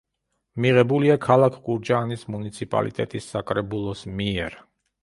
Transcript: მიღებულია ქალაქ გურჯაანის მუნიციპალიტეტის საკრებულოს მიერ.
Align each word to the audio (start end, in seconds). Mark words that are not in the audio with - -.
მიღებულია 0.63 1.17
ქალაქ 1.27 1.59
გურჯაანის 1.67 2.27
მუნიციპალიტეტის 2.37 3.31
საკრებულოს 3.37 4.05
მიერ. 4.21 4.61